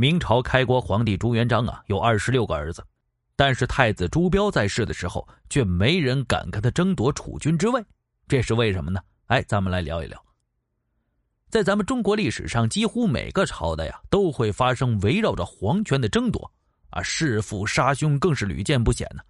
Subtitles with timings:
[0.00, 2.82] 明朝开国皇帝朱元璋啊，有二十六个儿子，
[3.36, 7.84] 但是太子朱标在世的时候，却没人敢跟他争夺储君之位，
[8.26, 8.98] 这是为什么呢？
[9.26, 10.18] 哎，咱们来聊一聊。
[11.50, 16.50] 在咱们中国历史上，几乎每个朝代呀，都会发生围绕着皇权的争夺，
[16.88, 19.22] 啊，弑父杀兄更是屡见不鲜呢。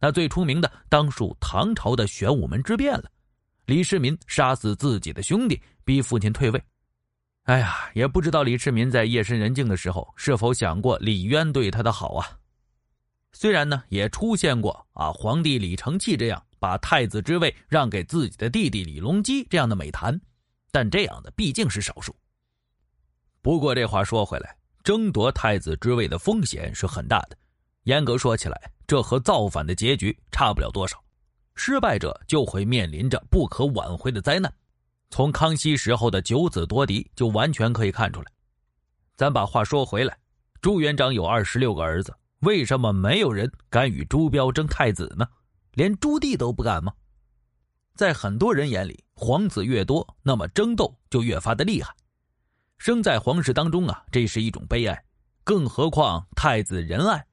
[0.00, 3.10] 那最出名的当属唐朝的玄武门之变了，
[3.66, 6.64] 李世民杀死自己的兄弟，逼父亲退位。
[7.44, 12.38] 哎呀，也不知道李世民在夜深人静的时候是否想过李渊对他的好啊？
[13.32, 20.18] 虽然呢，也出现过啊，皇帝李承器这样把太子之位让给自己的弟弟李隆基这样的美谈，
[20.70, 22.16] 但这样的毕竟是少数。
[23.42, 27.36] 不过这话说回来，争夺太子之位的风险是很大的。
[27.82, 30.98] 严格说起来，这和造反的结局差不了多少，
[31.56, 34.50] 失败者就会面临着不可挽回的灾难。
[35.14, 38.26] 从康熙时候的九子夺嫡就完全可以看出来。
[39.14, 40.18] 咱把话说回来，
[40.60, 45.24] 朱元璋有二十六个儿子，为什么没有人敢与朱标争太子呢？
[45.74, 46.92] 连朱棣都不敢吗？
[47.94, 51.94] 在很多人眼里，皇子越多，那么争斗就越发的厉害。
[52.78, 55.04] 生在皇室当中啊，这是一种悲哀。
[55.44, 57.24] 更何况太子仁爱，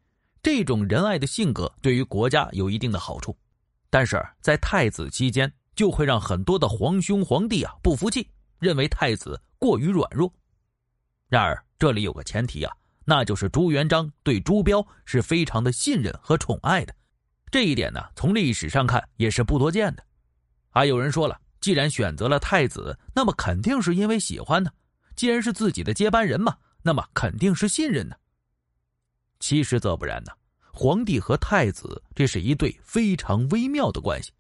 [0.44, 3.36] 这种仁爱的性格对于国家有一定的好处，
[3.90, 5.52] 但是在太子期间。
[5.76, 10.32] 就会让很多的皇兄皇帝啊不服气，认为太子过于软弱。
[11.28, 12.74] 然而这里有个前提啊，
[13.06, 16.94] 那就是朱元璋对朱标是非常的信任和宠爱的。
[17.50, 20.04] 这一点呢，从历史上看也是不多见的。
[20.70, 24.72] 还有人说了，既然选择了太子，那么肯定是因为喜欢呢。
[25.16, 28.16] 既然是自己的接班人嘛，那么肯定是信任呢。
[29.40, 30.32] 其实则不然呢，
[30.72, 34.32] 皇帝和太子这是一对非常微妙的关系。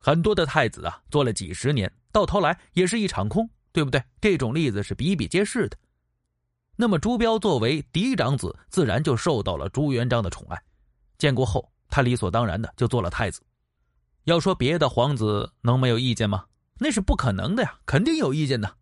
[0.00, 4.02] 很多的太子啊，做了几十年，到头来也是一场空，对不对？
[4.20, 5.76] 这种例子是比比皆是的。
[6.74, 10.60] 那么朱标作为嫡长子，自然就受到了朱元璋的宠爱。
[11.18, 13.42] 建国后，他理所当然的就做了太子。
[14.24, 16.46] 要说别的皇子能没有意见吗？
[16.78, 18.74] 那是不可能的呀，肯定有意见的。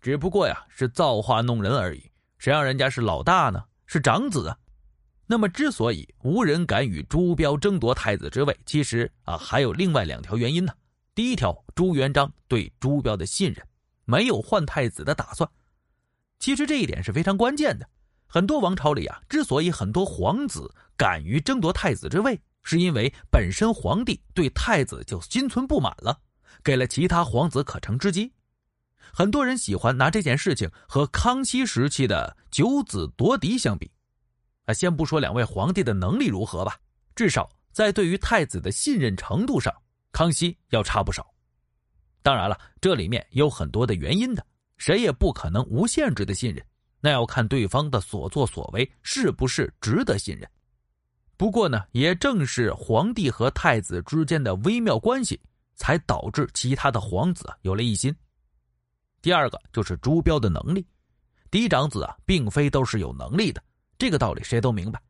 [0.00, 2.10] 只不过呀，是造化弄人而已。
[2.38, 3.62] 谁让人家是老大呢？
[3.84, 4.56] 是长子啊。
[5.28, 10.72] 那么，之所以无人敢与朱标争夺太子之位，其实啊还有另外两条原因呢。
[11.16, 13.66] 第一条，朱元璋对朱标的信任，
[14.04, 15.50] 没有换太子的打算。
[16.38, 17.88] 其实这一点是非常关键的。
[18.28, 26.20] 很多王朝里啊，之所以很多皇子敢于争夺太子之位，是因为本身皇帝对太子就心存不满了，
[26.62, 28.32] 给了其他皇子可乘之机。
[29.12, 33.90] 很多人喜欢拿这件事情和康熙时期的九子夺嫡相比。
[34.66, 36.78] 啊，先不说两位皇帝的能力如何吧，
[37.14, 39.74] 至少在对于太子的信任程度上，
[40.12, 41.26] 康熙要差不少。
[42.22, 44.44] 当然了，这里面有很多的原因的，
[44.76, 46.64] 谁也不可能无限制的信任，
[47.00, 50.50] 那要看对方的所作所为是不是值得信任。
[51.36, 55.40] 不过呢，也正是皇帝和太子之间的微妙关系，
[55.76, 58.12] 才导致其他的皇子有了异心。
[59.22, 60.84] 第二个就是朱标的能力，
[61.50, 63.62] 嫡长子啊，并非都是有能力的。
[63.98, 65.00] 这个道理谁都明白，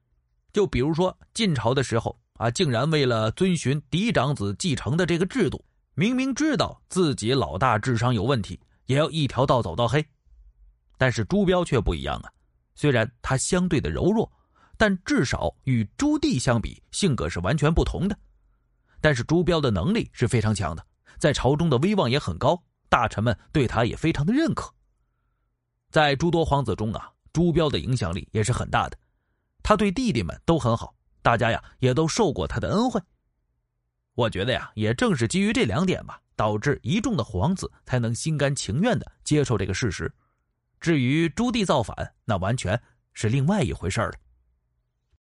[0.52, 5.64] 就比如说晋朝的时候啊，竟然为了遵循嫡长子继承的这个制度，
[5.94, 10.06] 明明知道自己老大智商有问题，也要一条道走到黑。
[10.96, 12.30] 但是朱标却不一样啊，
[12.74, 14.30] 虽然他相对的柔弱，
[14.76, 18.16] 但至少与朱棣相比，性格是完全不同的。
[19.00, 20.86] 但是朱标的能力是非常强的，
[21.18, 24.72] 在朝中的威望也很高，大臣们对他也非常的认可。
[25.90, 27.10] 在诸多皇子中啊。
[27.36, 28.96] 朱标的影响力也是很大的，
[29.62, 32.98] 他对弟弟们都很好，大家呀也都受过他的恩惠。
[34.14, 40.10] 我觉得呀，也正是基于这两点吧，导致一众的皇子才能心甘情愿的接受这个事实。
[40.80, 42.80] 至于朱棣造反，那完全
[43.12, 44.14] 是另外一回事了。